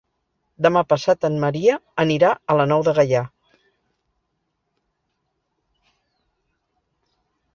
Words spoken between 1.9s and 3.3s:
anirà a la Nou de Gaià.